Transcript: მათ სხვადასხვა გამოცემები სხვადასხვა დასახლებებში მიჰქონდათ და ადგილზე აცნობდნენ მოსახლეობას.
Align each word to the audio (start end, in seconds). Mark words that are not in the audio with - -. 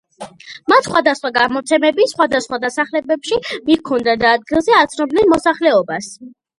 მათ 0.71 0.87
სხვადასხვა 0.87 1.31
გამოცემები 1.35 2.09
სხვადასხვა 2.15 2.61
დასახლებებში 2.65 3.41
მიჰქონდათ 3.71 4.27
და 4.27 4.35
ადგილზე 4.41 4.79
აცნობდნენ 4.83 5.35
მოსახლეობას. 5.39 6.15